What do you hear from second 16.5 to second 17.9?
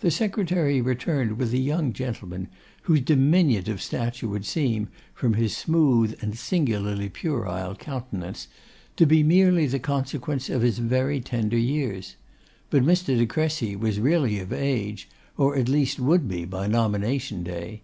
nomination day.